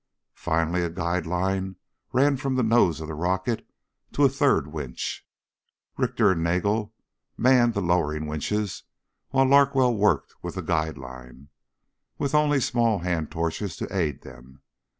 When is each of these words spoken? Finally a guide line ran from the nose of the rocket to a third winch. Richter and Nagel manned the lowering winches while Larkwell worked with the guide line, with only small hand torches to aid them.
Finally 0.33 0.81
a 0.81 0.89
guide 0.89 1.27
line 1.27 1.75
ran 2.11 2.35
from 2.35 2.55
the 2.55 2.63
nose 2.63 2.99
of 2.99 3.07
the 3.07 3.13
rocket 3.13 3.69
to 4.11 4.23
a 4.25 4.29
third 4.29 4.65
winch. 4.65 5.27
Richter 5.95 6.31
and 6.31 6.43
Nagel 6.43 6.91
manned 7.37 7.75
the 7.75 7.81
lowering 7.83 8.25
winches 8.25 8.81
while 9.29 9.45
Larkwell 9.45 9.93
worked 9.95 10.33
with 10.41 10.55
the 10.55 10.63
guide 10.63 10.97
line, 10.97 11.49
with 12.17 12.33
only 12.33 12.59
small 12.59 12.97
hand 12.97 13.29
torches 13.29 13.75
to 13.77 13.95
aid 13.95 14.23
them. 14.23 14.63